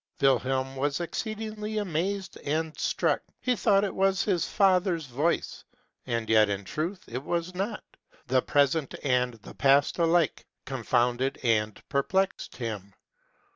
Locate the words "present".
8.41-8.95